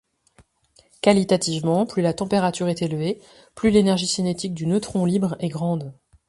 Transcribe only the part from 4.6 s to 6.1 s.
neutron libre est grande.